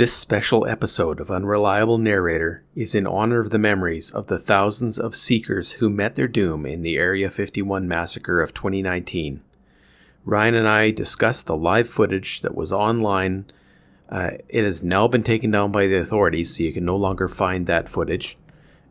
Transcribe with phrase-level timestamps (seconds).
[0.00, 4.98] This special episode of Unreliable Narrator is in honor of the memories of the thousands
[4.98, 9.42] of seekers who met their doom in the Area 51 massacre of 2019.
[10.24, 13.44] Ryan and I discussed the live footage that was online.
[14.08, 17.28] Uh, it has now been taken down by the authorities, so you can no longer
[17.28, 18.38] find that footage.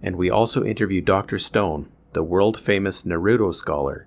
[0.04, 1.40] And we also interview Dr.
[1.40, 4.06] Stone, the world famous Naruto scholar.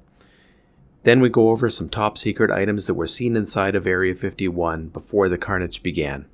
[1.03, 4.91] Then we go over some top secret items that were seen inside of Area 51
[4.91, 6.27] before the carnage began.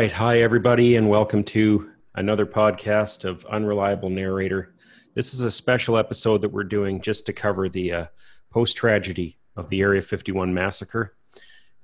[0.00, 0.12] Right.
[0.12, 4.72] Hi, everybody, and welcome to another podcast of Unreliable Narrator.
[5.12, 8.06] This is a special episode that we're doing just to cover the uh,
[8.50, 11.16] post tragedy of the Area 51 massacre.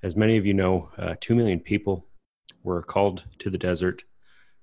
[0.03, 2.07] As many of you know, uh, 2 million people
[2.63, 4.05] were called to the desert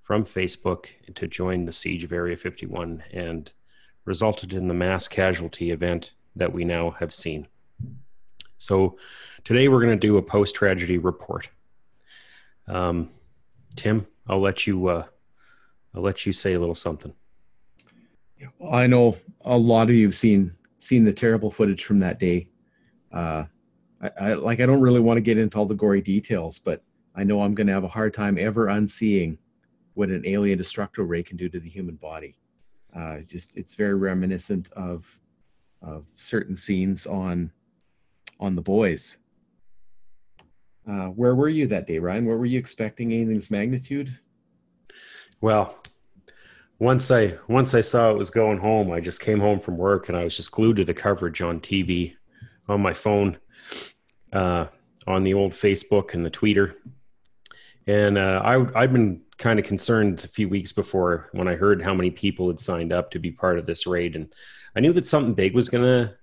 [0.01, 3.51] from Facebook to join the siege of Area 51 and
[4.03, 7.47] resulted in the mass casualty event that we now have seen.
[8.57, 8.97] So,
[9.43, 11.49] today we're going to do a post tragedy report.
[12.67, 13.11] Um,
[13.73, 14.87] Tim, I'll let you.
[14.87, 15.05] Uh,
[15.95, 17.13] I'll let you say a little something.
[18.71, 22.49] I know a lot of you've seen seen the terrible footage from that day.
[23.11, 23.45] Uh,
[24.01, 24.59] I, I like.
[24.59, 26.83] I don't really want to get into all the gory details, but
[27.15, 29.37] I know I'm going to have a hard time ever unseeing
[29.93, 32.37] what an alien destructo ray can do to the human body.
[32.95, 35.19] Uh, just it's very reminiscent of
[35.81, 37.51] of certain scenes on
[38.39, 39.17] on the boys
[40.87, 42.25] uh, where were you that day, Ryan?
[42.25, 44.17] What were you expecting anything's magnitude?
[45.41, 45.77] Well,
[46.79, 50.09] once I once I saw it was going home, I just came home from work
[50.09, 52.15] and I was just glued to the coverage on TV,
[52.67, 53.37] on my phone,
[54.31, 54.65] uh,
[55.07, 56.75] on the old Facebook and the Twitter.
[57.87, 61.81] And uh, I I've been kind of concerned a few weeks before when I heard
[61.81, 64.33] how many people had signed up to be part of this raid, and
[64.75, 66.15] I knew that something big was going to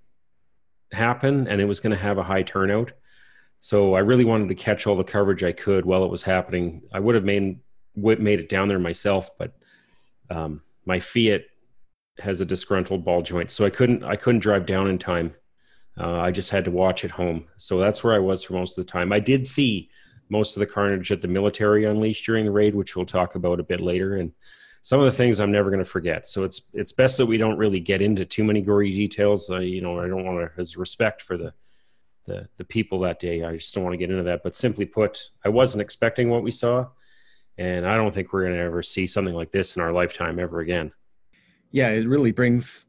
[0.92, 2.92] happen and it was going to have a high turnout.
[3.60, 6.82] So I really wanted to catch all the coverage I could while it was happening.
[6.92, 7.60] I would have made
[7.94, 9.52] made it down there myself, but
[10.30, 11.42] um, my Fiat
[12.18, 15.34] has a disgruntled ball joint, so I couldn't I couldn't drive down in time.
[15.98, 17.46] Uh, I just had to watch at home.
[17.56, 19.12] So that's where I was for most of the time.
[19.12, 19.90] I did see
[20.30, 23.60] most of the carnage at the military unleashed during the raid, which we'll talk about
[23.60, 24.32] a bit later, and
[24.82, 26.28] some of the things I'm never going to forget.
[26.28, 29.50] So it's it's best that we don't really get into too many gory details.
[29.50, 31.52] Uh, you know, I don't want to, as respect for the
[32.26, 33.44] the the people that day.
[33.44, 34.42] I just don't want to get into that.
[34.42, 36.88] But simply put, I wasn't expecting what we saw,
[37.58, 40.38] and I don't think we're going to ever see something like this in our lifetime
[40.38, 40.92] ever again.
[41.70, 42.86] Yeah, it really brings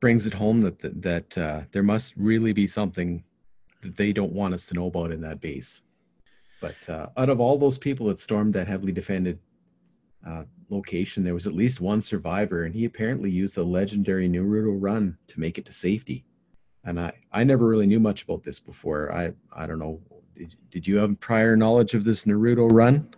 [0.00, 3.24] brings it home that that, that uh, there must really be something
[3.82, 5.82] that they don't want us to know about in that base.
[6.60, 9.38] But uh, out of all those people that stormed that heavily defended
[10.26, 14.76] uh, location, there was at least one survivor, and he apparently used the legendary Naruto
[14.76, 16.24] run to make it to safety
[16.84, 19.12] and I, I never really knew much about this before.
[19.12, 20.00] I, I don't know.
[20.36, 23.10] Did, did you have prior knowledge of this Naruto run?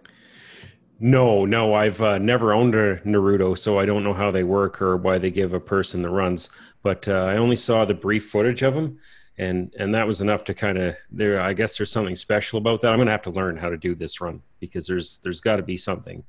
[0.99, 4.83] No, no, I've uh, never owned a Naruto, so I don't know how they work
[4.83, 6.51] or why they give a person the runs.
[6.83, 8.99] But uh, I only saw the brief footage of them,
[9.39, 11.41] and and that was enough to kind of there.
[11.41, 12.93] I guess there's something special about that.
[12.93, 15.63] I'm gonna have to learn how to do this run because there's there's got to
[15.63, 16.25] be something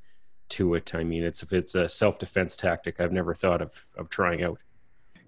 [0.50, 0.94] to it.
[0.96, 4.42] I mean, it's if it's a self defense tactic, I've never thought of of trying
[4.44, 4.60] out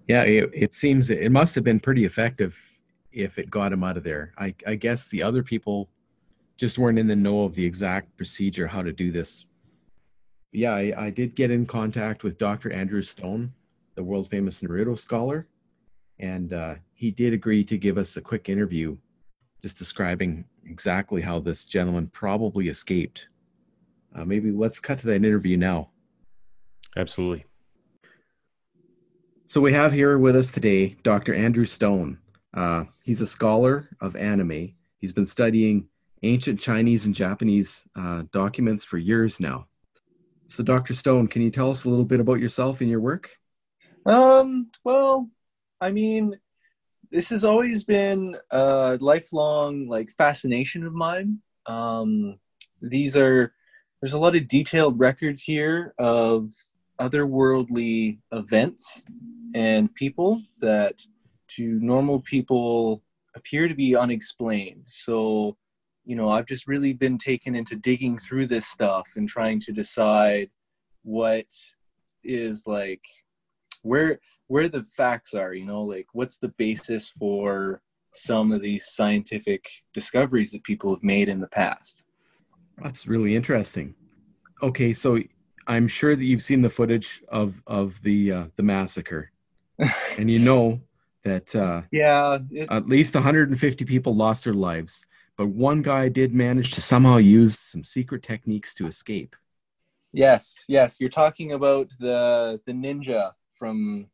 [0.06, 2.60] yeah, it, it seems it must have been pretty effective
[3.12, 4.32] if it got him out of there.
[4.38, 5.88] I, I guess the other people
[6.56, 9.46] just weren't in the know of the exact procedure how to do this.
[10.52, 12.72] Yeah, I, I did get in contact with Dr.
[12.72, 13.52] Andrew Stone,
[13.94, 15.48] the world famous Naruto scholar,
[16.18, 18.96] and uh, he did agree to give us a quick interview
[19.62, 23.28] just describing exactly how this gentleman probably escaped.
[24.14, 25.88] Uh, maybe let's cut to that interview now.
[26.96, 27.46] Absolutely.
[29.46, 31.34] So we have here with us today Dr.
[31.34, 32.18] Andrew Stone.
[32.54, 34.72] Uh, he's a scholar of anime.
[34.98, 35.88] He's been studying
[36.22, 39.66] ancient Chinese and Japanese uh, documents for years now.
[40.46, 40.94] So, Dr.
[40.94, 43.36] Stone, can you tell us a little bit about yourself and your work?
[44.06, 45.30] Um, well,
[45.80, 46.38] I mean,
[47.10, 51.38] this has always been a lifelong like fascination of mine.
[51.66, 52.38] Um,
[52.80, 53.52] these are
[54.00, 56.50] there's a lot of detailed records here of
[57.00, 59.02] otherworldly events
[59.54, 61.02] and people that
[61.48, 63.02] to normal people
[63.36, 64.84] appear to be unexplained.
[64.86, 65.56] So
[66.04, 69.72] you know, I've just really been taken into digging through this stuff and trying to
[69.72, 70.50] decide
[71.02, 71.46] what
[72.22, 73.04] is like
[73.82, 77.80] where where the facts are, you know, like what's the basis for
[78.12, 82.04] some of these scientific discoveries that people have made in the past.
[82.82, 83.94] That's really interesting.
[84.62, 85.18] Okay, so
[85.66, 89.30] I'm sure that you've seen the footage of of the uh, the massacre,
[90.18, 90.80] and you know
[91.22, 95.06] that uh, yeah, it, at least 150 people lost their lives,
[95.36, 99.36] but one guy did manage to somehow use some secret techniques to escape.
[100.12, 104.08] yes, yes, you're talking about the the ninja from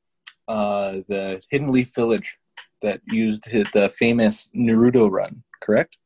[0.49, 2.39] uh, the Hidden Leaf Village
[2.83, 5.97] that used his, the famous Naruto run, correct?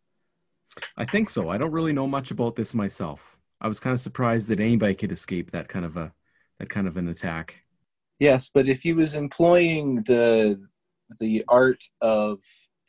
[0.97, 1.51] I think so.
[1.51, 3.39] I don't really know much about this myself.
[3.65, 6.13] I was kind of surprised that anybody could escape that kind of a
[6.59, 7.65] that kind of an attack.
[8.19, 10.61] Yes, but if he was employing the
[11.19, 12.41] the art of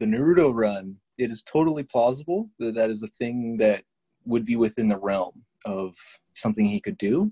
[0.01, 3.85] the Naruto run, it is totally plausible that that is a thing that
[4.25, 5.95] would be within the realm of
[6.33, 7.31] something he could do.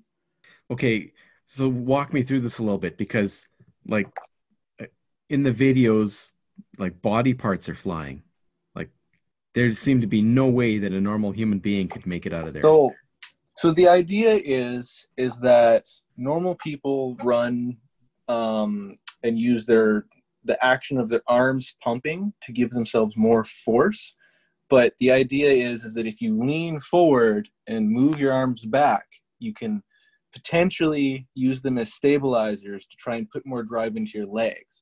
[0.71, 1.11] Okay,
[1.45, 3.49] so walk me through this a little bit because,
[3.85, 4.07] like,
[5.29, 6.31] in the videos,
[6.77, 8.23] like body parts are flying.
[8.73, 8.89] Like,
[9.53, 12.47] there seemed to be no way that a normal human being could make it out
[12.47, 12.63] of there.
[12.63, 12.93] So,
[13.55, 15.85] so the idea is is that
[16.17, 17.77] normal people run
[18.27, 20.05] um, and use their
[20.43, 24.15] the action of their arms pumping to give themselves more force.
[24.69, 29.05] But the idea is is that if you lean forward and move your arms back,
[29.39, 29.83] you can
[30.33, 34.81] potentially use them as stabilizers to try and put more drive into your legs.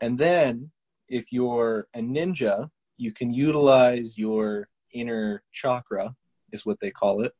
[0.00, 0.70] And then
[1.08, 6.14] if you're a ninja, you can utilize your inner chakra,
[6.52, 7.32] is what they call it,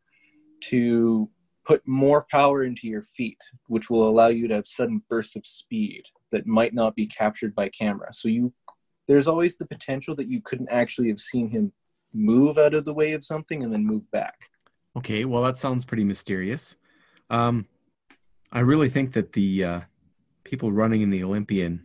[0.62, 1.28] to
[1.64, 3.38] put more power into your feet,
[3.68, 7.54] which will allow you to have sudden bursts of speed that might not be captured
[7.54, 8.12] by camera.
[8.12, 8.52] So you
[9.08, 11.72] there's always the potential that you couldn't actually have seen him
[12.14, 14.50] move out of the way of something and then move back.
[14.96, 16.76] Okay, well that sounds pretty mysterious.
[17.30, 17.66] Um,
[18.52, 19.80] I really think that the uh,
[20.44, 21.82] people running in the Olympian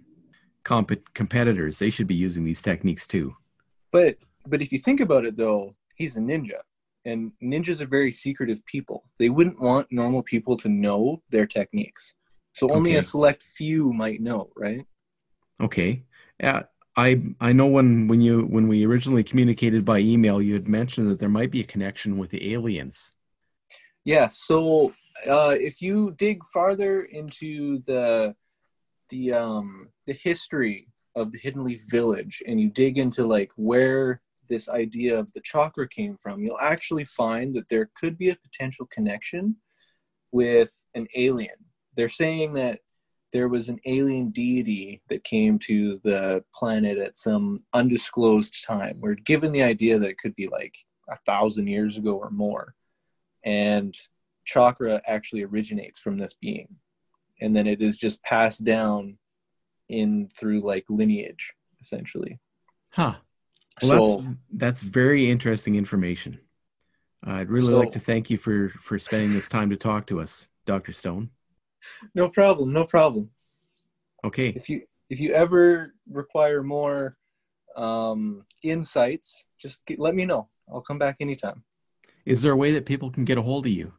[0.64, 3.36] comp- competitors they should be using these techniques too.
[3.92, 6.60] But but if you think about it though, he's a ninja.
[7.08, 9.06] And ninjas are very secretive people.
[9.18, 12.14] They wouldn't want normal people to know their techniques.
[12.52, 13.00] So only Okay.
[13.00, 14.86] a select few might know, right?
[15.62, 16.04] Okay,
[16.40, 16.64] yeah,
[16.98, 21.10] I I know when when you when we originally communicated by email, you had mentioned
[21.10, 23.14] that there might be a connection with the aliens.
[24.04, 24.28] Yeah.
[24.28, 24.94] So
[25.30, 28.36] uh, if you dig farther into the
[29.10, 34.22] the um, the history of the Hidden Leaf Village, and you dig into like where
[34.48, 38.36] this idea of the chakra came from, you'll actually find that there could be a
[38.36, 39.58] potential connection
[40.32, 41.56] with an alien.
[41.96, 42.82] They're saying that
[43.34, 48.98] there was an alien deity that came to the planet at some undisclosed time.
[49.00, 50.78] We're given the idea that it could be like
[51.10, 52.76] a thousand years ago or more.
[53.44, 53.96] And
[54.46, 56.68] chakra actually originates from this being.
[57.42, 59.18] And then it is just passed down
[59.90, 62.40] in through like lineage, essentially.
[62.90, 63.16] Huh.
[63.84, 66.40] Well, so that's that's very interesting information.
[67.24, 70.20] I'd really So- like to thank you for for spending this time to talk to
[70.20, 70.92] us, Dr.
[70.92, 71.30] Stone.
[72.16, 73.30] no problem, no problem.
[74.24, 74.50] Okay.
[74.50, 77.16] If you if you ever require more
[77.76, 80.50] um, insights, just get, let me know.
[80.68, 81.64] I'll come back anytime.
[82.26, 83.94] Is there a way that people can get a hold of you?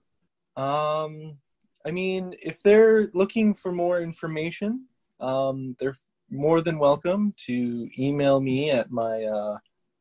[0.57, 1.39] Um,
[1.87, 4.87] I mean, if they're looking for more information,
[5.21, 5.95] um, they're
[6.31, 9.57] more than welcome to email me at my uh,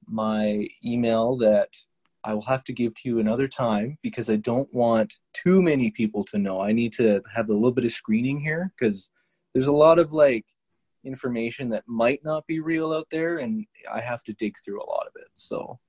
[0.08, 1.70] my email that
[2.24, 5.92] I will have to give to you another time because I don't want too many
[5.92, 6.60] people to know.
[6.60, 9.10] I need to have a little bit of screening here because
[9.54, 10.46] there's a lot of like
[11.06, 14.90] information that might not be real out there, and I have to dig through a
[14.90, 15.30] lot of it.
[15.36, 15.80] So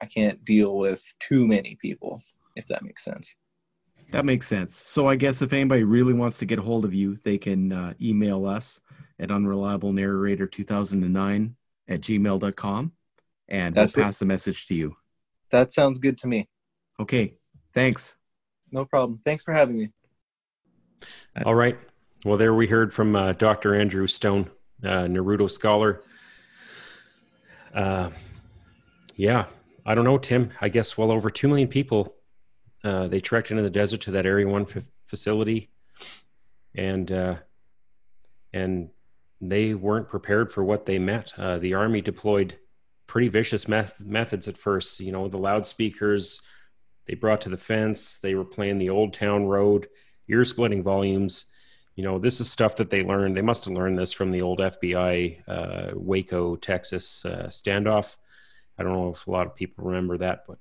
[0.00, 2.20] I can't deal with too many people,
[2.56, 3.34] if that makes sense.
[4.10, 4.76] That makes sense.
[4.76, 7.72] So I guess if anybody really wants to get a hold of you, they can
[7.72, 8.80] uh, email us
[9.18, 11.54] at unreliablenarrator2009
[11.88, 12.92] at gmail.com
[13.48, 14.96] and That's we'll what- pass the message to you.
[15.50, 16.48] That sounds good to me.
[16.98, 17.34] Okay.
[17.72, 18.16] Thanks.
[18.72, 19.18] No problem.
[19.18, 19.90] Thanks for having me.
[21.44, 21.78] All right.
[22.24, 23.74] Well, there we heard from uh, Dr.
[23.74, 24.50] Andrew Stone,
[24.82, 26.02] uh, Naruto scholar.
[27.72, 28.10] Uh,
[29.14, 29.46] yeah,
[29.84, 30.50] I don't know, Tim.
[30.60, 32.14] I guess well over 2 million people.
[32.82, 35.70] Uh, they trekked into the desert to that Area 1 fa- facility.
[36.74, 37.36] And, uh,
[38.52, 38.90] and
[39.40, 41.32] they weren't prepared for what they met.
[41.36, 42.58] Uh, the Army deployed
[43.06, 45.00] pretty vicious meth- methods at first.
[45.00, 46.40] You know, the loudspeakers
[47.06, 49.88] they brought to the fence, they were playing the Old Town Road,
[50.28, 51.46] ear splitting volumes
[51.94, 54.42] you know this is stuff that they learned they must have learned this from the
[54.42, 58.16] old fbi uh, waco texas uh, standoff
[58.78, 60.58] I don't know if a lot of people remember that, but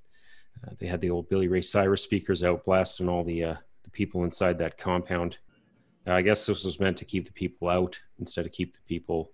[0.64, 3.90] uh, they had the old Billy Ray Cyrus speakers out blasting all the uh, the
[3.90, 5.38] people inside that compound.
[6.08, 9.32] I guess this was meant to keep the people out instead of keep the people,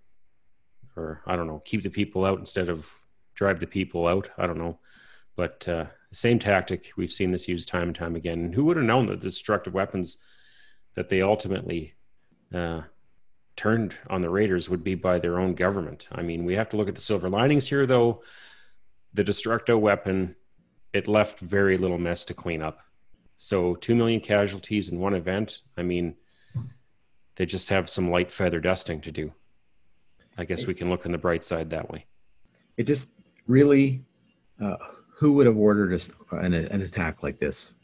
[0.96, 2.90] or I don't know, keep the people out instead of
[3.36, 4.30] drive the people out.
[4.38, 4.80] I don't know,
[5.36, 6.92] but uh, same tactic.
[6.98, 8.40] We've seen this used time and time again.
[8.40, 10.18] And who would have known that the destructive weapons
[10.96, 11.94] that they ultimately
[12.54, 12.82] uh,
[13.56, 16.08] turned on the Raiders would be by their own government?
[16.12, 18.24] I mean, we have to look at the silver linings here, though.
[19.14, 20.36] The destructo weapon
[20.94, 22.80] it left very little mess to clean up.
[23.38, 25.60] So two million casualties in one event.
[25.78, 26.16] I mean,
[27.36, 29.34] they just have some light feather dusting to do.
[30.38, 32.06] I guess we can look on the bright side that way.
[32.78, 33.10] It just
[33.52, 34.04] really,
[34.64, 34.78] uh,
[35.18, 37.76] who would have ordered a, an, an attack like this?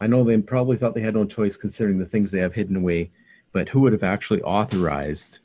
[0.00, 2.76] I know they probably thought they had no choice considering the things they have hidden
[2.76, 3.10] away,
[3.52, 5.40] but who would have actually authorized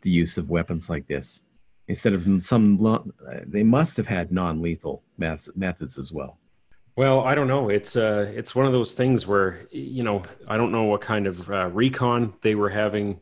[0.00, 1.42] the use of weapons like this
[1.88, 3.12] instead of some?
[3.46, 6.38] They must have had non-lethal methods as well.
[6.96, 7.68] Well, I don't know.
[7.68, 11.28] It's uh, it's one of those things where you know I don't know what kind
[11.28, 13.20] of uh, recon they were having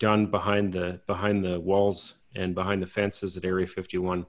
[0.00, 4.26] done behind the behind the walls and behind the fences at Area 51,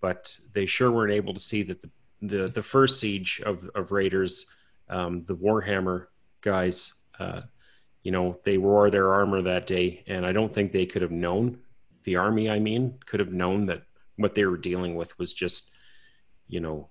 [0.00, 1.90] but they sure weren't able to see that the
[2.22, 4.46] the, the first siege of of raiders,
[4.88, 6.06] um, the Warhammer
[6.42, 7.42] guys, uh,
[8.02, 11.10] you know, they wore their armor that day, and I don't think they could have
[11.10, 11.58] known
[12.04, 12.50] the army.
[12.50, 13.82] I mean, could have known that
[14.16, 15.70] what they were dealing with was just,
[16.46, 16.88] you know,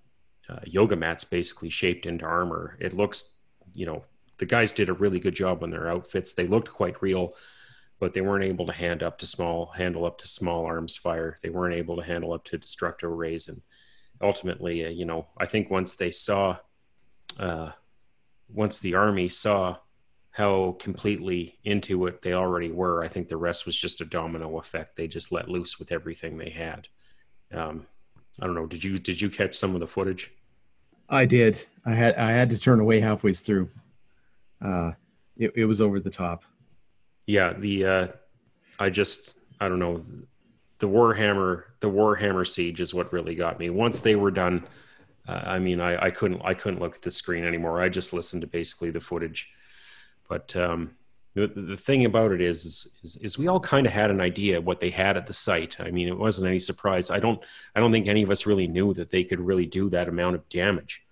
[0.49, 2.77] uh, yoga mats basically shaped into armor.
[2.79, 3.35] It looks,
[3.73, 4.03] you know,
[4.39, 6.33] the guys did a really good job on their outfits.
[6.33, 7.29] They looked quite real,
[7.99, 11.37] but they weren't able to hand up to small handle up to small arms fire.
[11.43, 13.61] They weren't able to handle up to destructive arrays, and
[14.21, 16.57] ultimately, uh, you know, I think once they saw,
[17.37, 17.71] uh,
[18.53, 19.77] once the army saw
[20.31, 24.57] how completely into it they already were, I think the rest was just a domino
[24.57, 24.95] effect.
[24.95, 26.87] They just let loose with everything they had.
[27.53, 27.85] Um,
[28.39, 28.67] I don't know.
[28.67, 30.31] Did you did you catch some of the footage?
[31.09, 31.65] I did.
[31.85, 33.69] I had I had to turn away halfway through.
[34.63, 34.91] Uh,
[35.35, 36.43] it, it was over the top.
[37.29, 38.07] Yeah, the uh,
[38.79, 40.03] I just I don't know.
[40.79, 43.69] The Warhammer the Warhammer siege is what really got me.
[43.69, 44.65] Once they were done,
[45.27, 47.83] uh, I mean, I, I couldn't I couldn't look at the screen anymore.
[47.83, 49.51] I just listened to basically the footage.
[50.27, 50.95] But um,
[51.35, 52.65] the, the thing about it is,
[53.03, 55.79] is, is we all kind of had an idea what they had at the site.
[55.79, 57.11] I mean, it wasn't any surprise.
[57.11, 57.39] I don't,
[57.75, 60.35] I don't think any of us really knew that they could really do that amount
[60.35, 61.03] of damage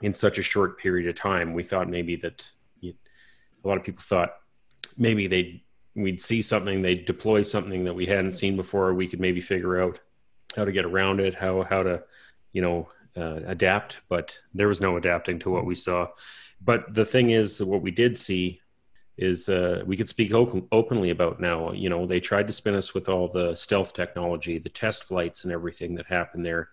[0.00, 1.52] in such a short period of time.
[1.52, 2.48] We thought maybe that
[2.80, 2.94] you,
[3.62, 4.36] a lot of people thought
[4.96, 5.62] maybe they
[5.94, 8.94] we'd see something, they'd deploy something that we hadn't seen before.
[8.94, 10.00] We could maybe figure out
[10.56, 12.02] how to get around it, how how to,
[12.52, 14.00] you know, uh, adapt.
[14.08, 16.08] But there was no adapting to what we saw.
[16.60, 18.60] But the thing is, what we did see
[19.16, 21.72] is uh, we could speak open, openly about now.
[21.72, 25.44] You know, they tried to spin us with all the stealth technology, the test flights,
[25.44, 26.70] and everything that happened there,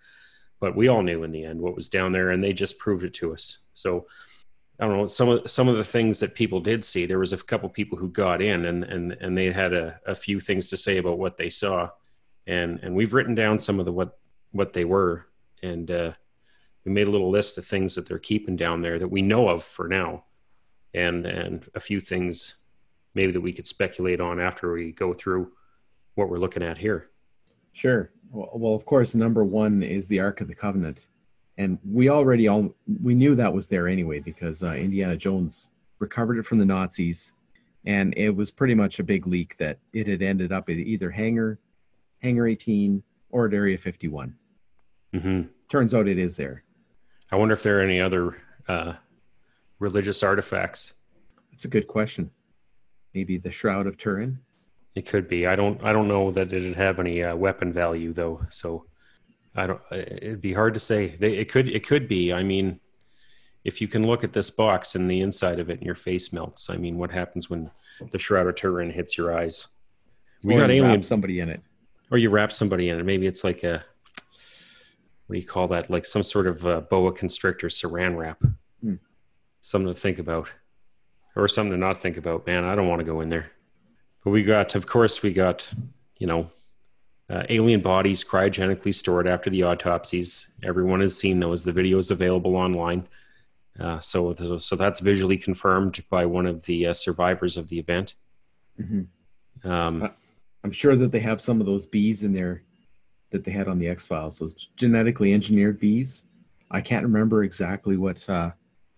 [0.60, 3.03] but we all knew in the end what was down there, and they just proved
[3.03, 3.60] it to us.
[3.74, 4.08] So
[4.81, 7.05] I don't know some of some of the things that people did see.
[7.05, 10.15] There was a couple people who got in, and and and they had a, a
[10.15, 11.89] few things to say about what they saw,
[12.47, 14.17] and and we've written down some of the what
[14.51, 15.27] what they were,
[15.61, 16.11] and uh,
[16.83, 19.47] we made a little list of things that they're keeping down there that we know
[19.47, 20.23] of for now
[20.93, 22.55] and and a few things
[23.13, 25.51] maybe that we could speculate on after we go through
[26.15, 27.09] what we're looking at here.
[27.73, 28.11] Sure.
[28.31, 31.07] Well, of course, number one is the Ark of the Covenant,
[31.58, 36.38] and we already all we knew that was there anyway because uh, Indiana Jones recovered
[36.38, 37.34] it from the Nazis,
[37.86, 41.12] and it was pretty much a big leak that it had ended up at either
[41.12, 41.60] Hangar,
[42.22, 44.36] Hangar 18, or at Area 51.
[45.13, 45.41] Mm-hmm.
[45.70, 46.63] Turns out it is there.
[47.31, 48.93] I wonder if there are any other uh,
[49.81, 50.93] religious artifacts?
[51.51, 52.31] That's a good question.
[53.13, 54.39] Maybe the Shroud of Turin.
[54.96, 55.46] It could be.
[55.48, 55.84] I don't.
[55.84, 58.46] I don't know that it'd have any uh, weapon value though.
[58.50, 58.86] So
[59.55, 59.81] I don't.
[59.91, 61.15] It'd be hard to say.
[61.20, 61.67] They, it could.
[61.67, 62.31] It could be.
[62.31, 62.79] I mean,
[63.63, 66.31] if you can look at this box and the inside of it, and your face
[66.31, 66.70] melts.
[66.70, 67.70] I mean, what happens when
[68.12, 69.67] the Shroud of Turin hits your eyes?
[70.43, 71.62] We or got alien somebody in it,
[72.10, 73.03] or you wrap somebody in it.
[73.03, 73.84] Maybe it's like a
[75.27, 75.89] what do you call that?
[75.89, 78.43] Like some sort of uh, boa constrictor saran wrap
[79.62, 80.51] something to think about
[81.36, 82.46] or something to not think about.
[82.46, 83.51] Man, I don't want to go in there.
[84.24, 85.72] But we got, of course, we got,
[86.17, 86.51] you know,
[87.31, 90.51] uh, alien bodies cryogenically stored after the autopsies.
[90.63, 91.63] Everyone has seen those.
[91.63, 93.07] The video is available online.
[93.79, 98.15] Uh, so, so that's visually confirmed by one of the uh, survivors of the event.
[98.79, 99.69] Mm-hmm.
[99.69, 100.11] Um,
[100.63, 102.63] I'm sure that they have some of those bees in there
[103.29, 104.39] that they had on the X Files.
[104.39, 106.25] Those genetically engineered bees.
[106.69, 108.51] I can't remember exactly what uh,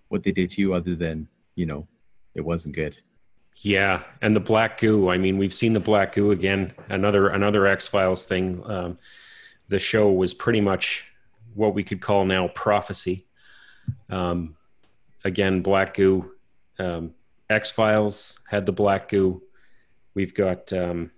[0.07, 1.87] what they did to you other than you know
[2.33, 2.97] it wasn't good
[3.61, 7.65] yeah and the black goo i mean we've seen the black goo again another another
[7.65, 8.97] x-files thing um,
[9.69, 11.11] the show was pretty much
[11.53, 13.25] what we could call now prophecy.
[14.09, 14.55] Um,
[15.23, 16.31] again, black goo.
[16.79, 17.13] Um,
[17.49, 19.41] X Files had the black goo.
[20.13, 21.11] We've got um,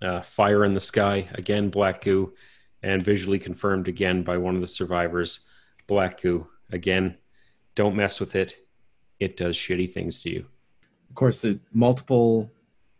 [0.00, 2.34] uh, Fire in the Sky, again, black goo,
[2.82, 5.48] and visually confirmed again by one of the survivors,
[5.86, 6.46] black goo.
[6.72, 7.16] Again,
[7.74, 8.56] don't mess with it.
[9.18, 10.46] It does shitty things to you.
[11.10, 12.50] Of course, multiple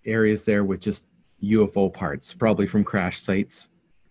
[0.04, 1.04] areas there with just
[1.42, 3.68] UFO parts, probably from crash sites.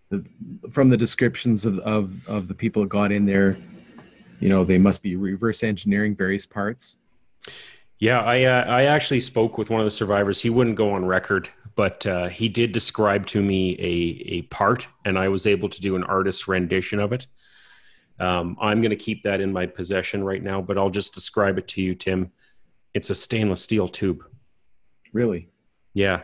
[0.08, 0.24] The,
[0.70, 3.56] from the descriptions of, of, of the people that got in there,
[4.40, 6.98] you know, they must be reverse engineering various parts.
[7.98, 10.40] Yeah, I uh, I actually spoke with one of the survivors.
[10.40, 14.86] He wouldn't go on record, but uh, he did describe to me a a part,
[15.04, 17.26] and I was able to do an artist's rendition of it.
[18.18, 21.58] Um, I'm going to keep that in my possession right now, but I'll just describe
[21.58, 22.32] it to you, Tim.
[22.94, 24.24] It's a stainless steel tube.
[25.12, 25.48] Really?
[25.92, 26.22] Yeah,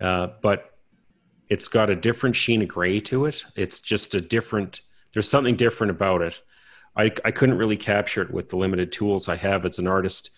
[0.00, 0.78] uh, but
[1.48, 3.44] it's got a different sheen of gray to it.
[3.56, 4.80] It's just a different.
[5.12, 6.40] There's something different about it.
[6.96, 10.30] I I couldn't really capture it with the limited tools I have as an artist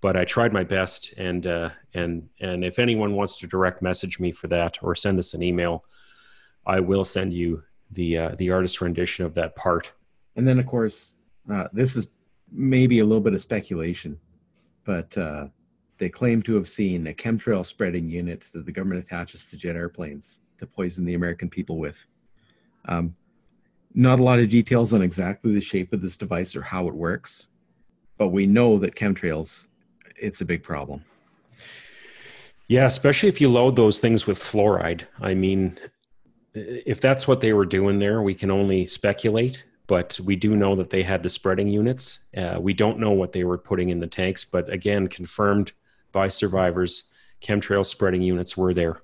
[0.00, 1.14] but I tried my best.
[1.16, 5.18] And uh, and and if anyone wants to direct message me for that or send
[5.18, 5.84] us an email,
[6.66, 9.92] I will send you the uh, the artist rendition of that part.
[10.36, 11.16] And then, of course,
[11.50, 12.08] uh, this is
[12.52, 14.20] maybe a little bit of speculation,
[14.86, 15.48] but uh,
[15.98, 19.76] they claim to have seen a chemtrail spreading unit that the government attaches to jet
[19.76, 22.06] airplanes to poison the American people with.
[22.86, 23.14] Um,
[23.94, 26.94] not a lot of details on exactly the shape of this device or how it
[26.94, 27.48] works,
[28.16, 29.68] but we know that chemtrails
[30.18, 31.04] it's a big problem.
[32.68, 35.02] Yeah, especially if you load those things with fluoride.
[35.20, 35.78] I mean,
[36.54, 39.64] if that's what they were doing there, we can only speculate.
[39.86, 42.24] But we do know that they had the spreading units.
[42.36, 45.72] Uh, we don't know what they were putting in the tanks, but again, confirmed
[46.12, 49.02] by survivors, chemtrail spreading units were there.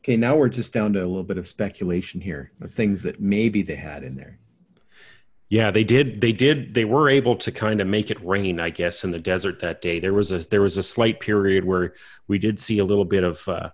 [0.00, 3.20] Okay, now we're just down to a little bit of speculation here of things that
[3.20, 4.38] maybe they had in there.
[5.48, 6.20] Yeah, they did.
[6.20, 6.74] They did.
[6.74, 9.80] They were able to kind of make it rain, I guess, in the desert that
[9.80, 10.00] day.
[10.00, 11.94] There was a there was a slight period where
[12.26, 13.70] we did see a little bit of uh,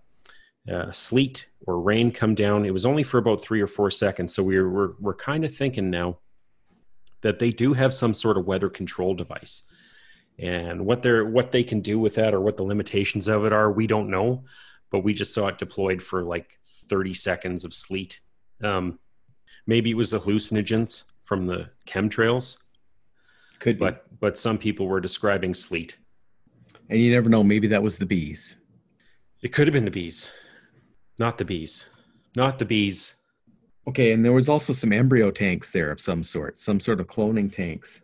[0.70, 2.64] uh, sleet or rain come down.
[2.64, 4.34] It was only for about three or four seconds.
[4.34, 6.18] So we we're we're, we're kind of thinking now
[7.22, 9.62] that they do have some sort of weather control device,
[10.38, 13.52] and what they're what they can do with that or what the limitations of it
[13.52, 14.44] are, we don't know.
[14.90, 18.20] But we just saw it deployed for like thirty seconds of sleet.
[18.62, 18.98] Um,
[19.66, 22.58] maybe it was the hallucinogens from the chemtrails.
[23.58, 23.84] Could be.
[23.86, 25.96] but but some people were describing sleet.
[26.90, 28.56] And you never know, maybe that was the bees.
[29.40, 30.30] It could have been the bees,
[31.23, 31.89] not the bees,
[32.35, 33.15] not the bees.
[33.87, 37.06] Okay, and there was also some embryo tanks there of some sort, some sort of
[37.06, 38.00] cloning tanks.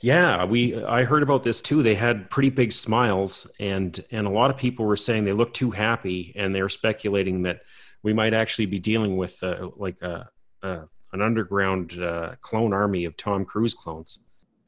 [0.00, 1.82] Yeah, we I heard about this too.
[1.82, 5.56] They had pretty big smiles, and and a lot of people were saying they looked
[5.56, 7.62] too happy, and they were speculating that
[8.02, 10.28] we might actually be dealing with uh, like a,
[10.62, 10.80] a
[11.12, 14.18] an underground uh, clone army of Tom Cruise clones.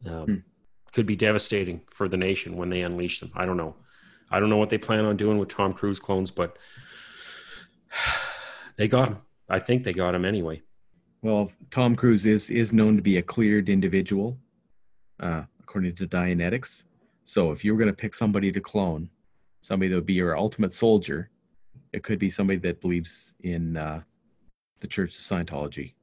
[0.06, 0.34] Um, hmm.
[0.92, 3.32] Could be devastating for the nation when they unleash them.
[3.34, 3.74] I don't know.
[4.30, 6.56] I don't know what they plan on doing with Tom Cruise clones, but
[8.76, 9.18] they got him.
[9.48, 10.62] I think they got him anyway.
[11.22, 14.38] Well, Tom Cruise is is known to be a cleared individual,
[15.20, 16.84] uh, according to Dianetics.
[17.24, 19.08] So if you were going to pick somebody to clone,
[19.62, 21.30] somebody that would be your ultimate soldier,
[21.92, 24.02] it could be somebody that believes in uh,
[24.80, 25.94] the Church of Scientology.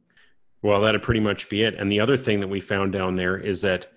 [0.63, 1.75] Well, that'd pretty much be it.
[1.75, 3.87] And the other thing that we found down there is that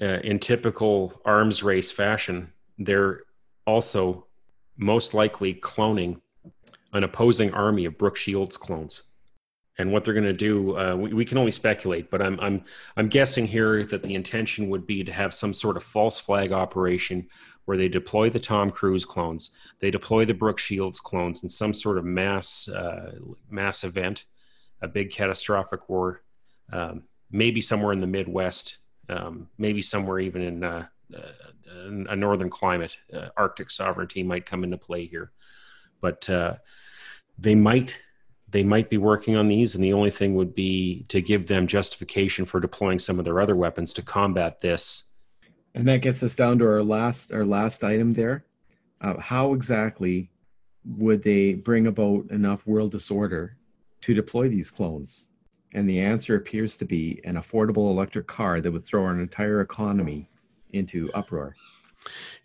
[0.00, 3.22] uh, in typical arms race fashion, they're
[3.66, 4.26] also
[4.76, 6.20] most likely cloning
[6.92, 9.02] an opposing army of Brooke Shields clones.
[9.80, 12.64] And what they're going to do, uh, we, we, can only speculate, but I'm, I'm,
[12.96, 16.50] I'm guessing here that the intention would be to have some sort of false flag
[16.50, 17.28] operation
[17.66, 21.72] where they deploy the Tom Cruise clones, they deploy the Brooke Shields clones in some
[21.72, 23.12] sort of mass, uh,
[23.50, 24.24] mass event
[24.80, 26.22] a big catastrophic war,
[26.72, 31.20] um, maybe somewhere in the Midwest, um, maybe somewhere even in uh, uh,
[32.08, 32.96] a northern climate.
[33.12, 35.32] Uh, Arctic sovereignty might come into play here,
[36.00, 36.56] but uh,
[37.38, 38.00] they might
[38.50, 41.66] they might be working on these, and the only thing would be to give them
[41.66, 45.12] justification for deploying some of their other weapons to combat this.
[45.74, 48.44] And that gets us down to our last our last item there.
[49.00, 50.30] Uh, how exactly
[50.84, 53.56] would they bring about enough world disorder
[54.00, 55.28] to deploy these clones?
[55.74, 59.60] And the answer appears to be an affordable electric car that would throw our entire
[59.60, 60.30] economy
[60.72, 61.54] into uproar.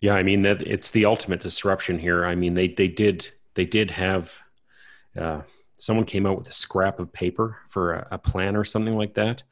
[0.00, 2.26] Yeah, I mean that it's the ultimate disruption here.
[2.26, 4.42] I mean they they did they did have
[5.18, 5.42] uh,
[5.76, 9.14] someone came out with a scrap of paper for a, a plan or something like
[9.14, 9.42] that,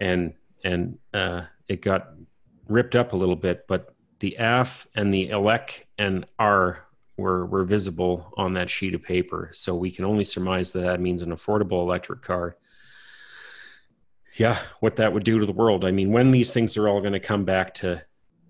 [0.00, 0.34] and
[0.64, 2.08] and uh, it got
[2.68, 6.84] ripped up a little bit, but the F and the ELEC and R
[7.16, 9.50] were were visible on that sheet of paper.
[9.52, 12.56] So we can only surmise that that means an affordable electric car.
[14.36, 15.84] yeah, what that would do to the world.
[15.84, 18.02] I mean, when these things are all going to come back to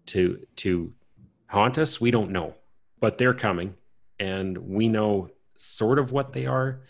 [0.06, 0.92] to to
[1.48, 2.54] haunt us, we don't know,
[3.00, 3.74] but they're coming,
[4.18, 6.80] and we know sort of what they are.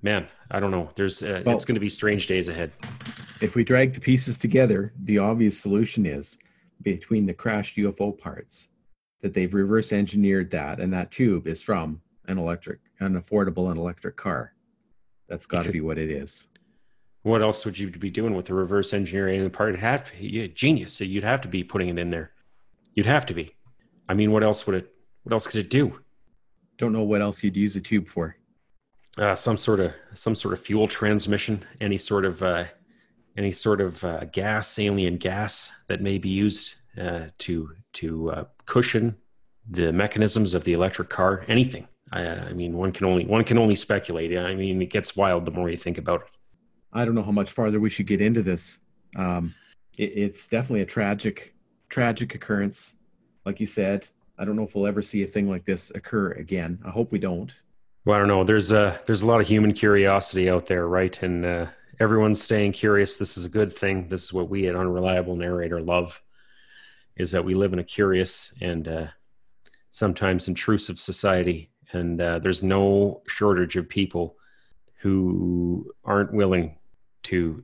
[0.00, 0.90] Man, I don't know.
[0.94, 2.72] There's uh, well, it's going to be strange days ahead.
[3.40, 6.38] If we drag the pieces together, the obvious solution is
[6.82, 8.68] between the crashed UFO parts
[9.22, 13.78] that they've reverse engineered that, and that tube is from an electric, an affordable and
[13.78, 14.52] electric car.
[15.28, 16.46] That's got to be what it is.
[17.22, 19.74] What else would you be doing with the reverse engineering part?
[19.74, 21.00] It have to, yeah, genius.
[21.00, 22.32] You'd have to be putting it in there.
[22.94, 23.54] You'd have to be.
[24.08, 24.92] I mean, what else would it?
[25.22, 26.00] What else could it do?
[26.82, 28.36] Don't know what else you'd use a tube for.
[29.16, 32.64] Uh, some sort of some sort of fuel transmission, any sort of uh,
[33.36, 38.44] any sort of uh, gas, alien gas that may be used uh, to to uh,
[38.66, 39.14] cushion
[39.70, 41.44] the mechanisms of the electric car.
[41.46, 41.86] Anything.
[42.10, 44.36] I, I mean, one can only one can only speculate.
[44.36, 46.28] I mean, it gets wild the more you think about it.
[46.92, 48.80] I don't know how much farther we should get into this.
[49.14, 49.54] Um,
[49.96, 51.54] it, it's definitely a tragic,
[51.90, 52.96] tragic occurrence.
[53.46, 56.32] Like you said, I don't know if we'll ever see a thing like this occur
[56.32, 56.78] again.
[56.84, 57.54] I hope we don't.
[58.04, 58.42] Well, I don't know.
[58.44, 61.22] There's a there's a lot of human curiosity out there, right?
[61.22, 61.66] And uh,
[62.00, 63.16] everyone's staying curious.
[63.16, 64.08] This is a good thing.
[64.08, 66.20] This is what we at Unreliable Narrator love,
[67.16, 69.06] is that we live in a curious and uh,
[69.90, 74.36] sometimes intrusive society, and uh, there's no shortage of people
[75.00, 76.76] who aren't willing
[77.24, 77.62] to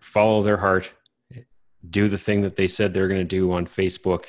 [0.00, 0.92] follow their heart,
[1.88, 4.26] do the thing that they said they're going to do on Facebook,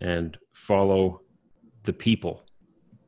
[0.00, 1.22] and follow
[1.84, 2.44] the people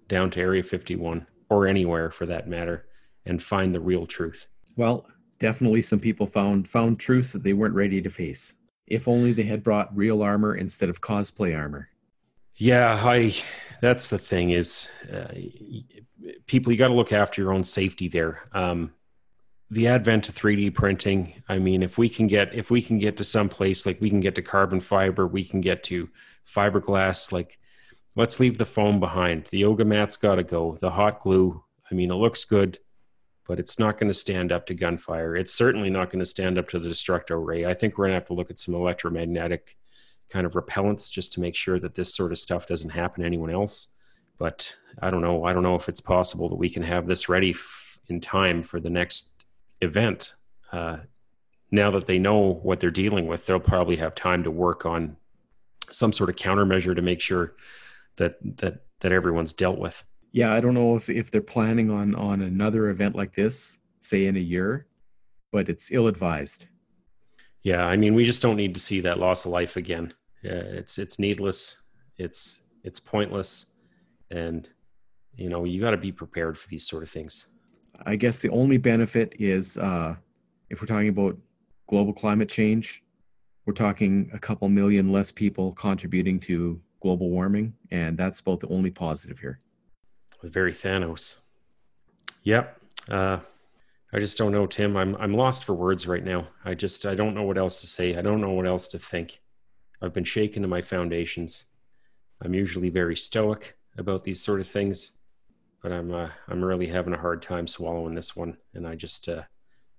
[0.08, 2.86] down to Area 51 or anywhere for that matter
[3.26, 4.48] and find the real truth.
[4.76, 5.06] Well,
[5.38, 8.54] definitely some people found found truth that they weren't ready to face.
[8.86, 11.88] If only they had brought real armor instead of cosplay armor.
[12.56, 13.34] Yeah, I
[13.80, 15.32] that's the thing is uh,
[16.46, 18.48] people you got to look after your own safety there.
[18.52, 18.92] Um,
[19.70, 23.16] the advent of 3D printing, I mean, if we can get if we can get
[23.16, 26.10] to some place like we can get to carbon fiber, we can get to
[26.46, 27.32] fiberglass.
[27.32, 27.58] Like,
[28.16, 29.46] let's leave the foam behind.
[29.46, 30.76] The yoga mat's got to go.
[30.76, 31.62] The hot glue.
[31.90, 32.78] I mean, it looks good,
[33.46, 35.36] but it's not going to stand up to gunfire.
[35.36, 37.66] It's certainly not going to stand up to the destructo ray.
[37.66, 39.76] I think we're going to have to look at some electromagnetic
[40.30, 43.26] kind of repellents just to make sure that this sort of stuff doesn't happen to
[43.26, 43.88] anyone else.
[44.38, 45.44] But I don't know.
[45.44, 48.62] I don't know if it's possible that we can have this ready f- in time
[48.62, 49.44] for the next
[49.80, 50.34] event,
[50.72, 50.98] uh,
[51.70, 55.16] now that they know what they're dealing with, they'll probably have time to work on
[55.90, 57.54] some sort of countermeasure to make sure
[58.16, 60.04] that that that everyone's dealt with.
[60.32, 64.26] Yeah, I don't know if if they're planning on on another event like this, say
[64.26, 64.86] in a year,
[65.50, 66.66] but it's ill advised.
[67.62, 70.14] Yeah, I mean, we just don't need to see that loss of life again.
[70.42, 71.82] Yeah, it's it's needless.
[72.16, 73.72] It's it's pointless,
[74.30, 74.68] and
[75.36, 77.46] you know you got to be prepared for these sort of things.
[78.04, 80.16] I guess the only benefit is uh,
[80.70, 81.36] if we're talking about
[81.86, 83.04] global climate change,
[83.66, 88.68] we're talking a couple million less people contributing to global warming, and that's about the
[88.68, 89.60] only positive here.
[90.42, 91.42] Very Thanos.
[92.44, 92.80] Yep.
[93.10, 93.38] Uh,
[94.12, 94.96] I just don't know, Tim.
[94.96, 96.48] I'm I'm lost for words right now.
[96.64, 98.14] I just I don't know what else to say.
[98.14, 99.40] I don't know what else to think.
[100.00, 101.64] I've been shaken to my foundations.
[102.42, 105.12] I'm usually very stoic about these sort of things
[105.82, 109.28] but I'm uh, I'm really having a hard time swallowing this one, and I just
[109.28, 109.42] uh,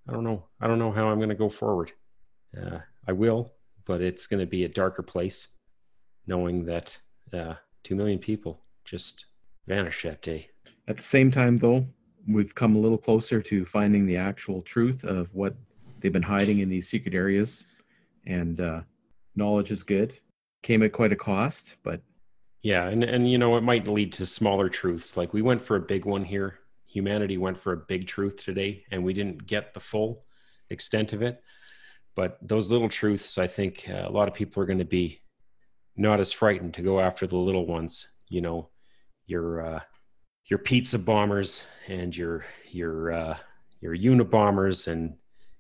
[0.08, 1.92] I don't know I don't know how I'm going to go forward.
[2.58, 3.50] Uh, I will,
[3.86, 5.53] but it's going to be a darker place,
[6.28, 6.98] knowing that
[7.34, 9.26] uh, two million people just
[9.68, 10.50] vanished that day.
[10.88, 11.88] At the same time, though,
[12.28, 15.56] we've come a little closer to finding the actual truth of what
[16.00, 17.66] they've been hiding in these secret areas,
[18.26, 18.82] and uh,
[19.36, 20.14] knowledge is good.
[20.62, 22.02] Came at quite a cost, but
[22.62, 25.18] yeah, and and you know it might lead to smaller truths.
[25.18, 26.60] Like we went for a big one here.
[26.86, 30.24] Humanity went for a big truth today, and we didn't get the full
[30.70, 31.42] extent of it.
[32.16, 35.23] But those little truths, I think uh, a lot of people are going to be
[35.96, 38.10] not as frightened to go after the little ones.
[38.30, 38.70] You know,
[39.28, 39.80] your uh,
[40.50, 43.38] your pizza bombers and your your uh,
[43.82, 45.16] your Unabombers and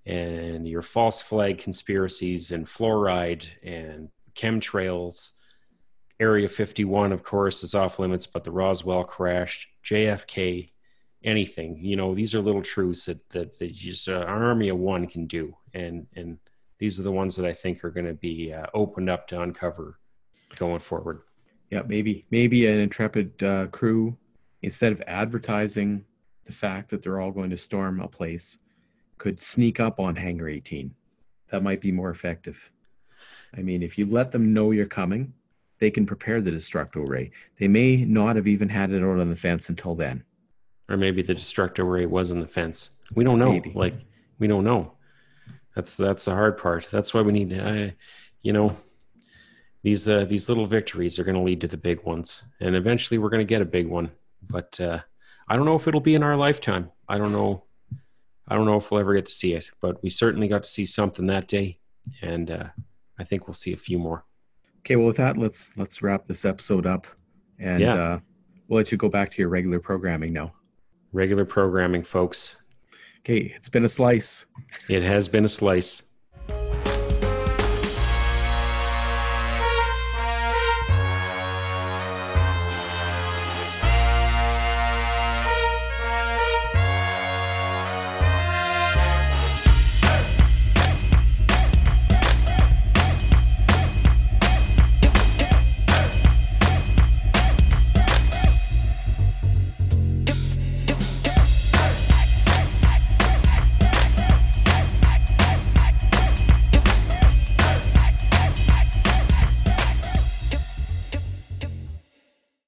[0.05, 5.33] and your false flag conspiracies and fluoride and chemtrails
[6.19, 10.69] Area 51, of course, is off limits, but the Roswell crashed, JFK,
[11.23, 11.79] anything.
[11.81, 15.07] You know, these are little truths that that, that just uh, an army of one
[15.07, 16.37] can do, and and
[16.79, 19.41] these are the ones that I think are going to be uh, opened up to
[19.41, 19.99] uncover
[20.57, 21.21] going forward.
[21.69, 24.17] Yeah, maybe maybe an intrepid uh, crew
[24.61, 26.05] instead of advertising
[26.45, 28.57] the fact that they're all going to storm a place
[29.17, 30.93] could sneak up on Hangar 18.
[31.51, 32.71] That might be more effective.
[33.55, 35.33] I mean, if you let them know you're coming,
[35.79, 37.31] they can prepare the destructo ray.
[37.59, 40.23] They may not have even had it out on the fence until then.
[40.89, 42.99] Or maybe the destructo ray was in the fence.
[43.13, 43.51] We don't know.
[43.51, 43.71] Maybe.
[43.73, 43.95] Like
[44.39, 44.93] we don't know.
[45.75, 46.87] That's that's the hard part.
[46.91, 47.95] That's why we need, I,
[48.41, 48.75] you know,
[49.83, 53.17] these uh, these little victories are going to lead to the big ones, and eventually
[53.17, 54.11] we're going to get a big one.
[54.49, 54.99] But uh,
[55.47, 56.91] I don't know if it'll be in our lifetime.
[57.07, 57.63] I don't know.
[58.47, 60.69] I don't know if we'll ever get to see it, but we certainly got to
[60.69, 61.79] see something that day,
[62.21, 62.65] and uh,
[63.19, 64.25] I think we'll see a few more.
[64.79, 67.07] Okay, well, with that, let's let's wrap this episode up,
[67.59, 67.95] and Yeah.
[67.95, 68.19] uh,
[68.67, 70.53] we'll let you go back to your regular programming now.
[71.13, 72.61] Regular programming, folks.
[73.19, 74.45] Okay, it's been a slice.
[74.89, 76.12] It has been a slice.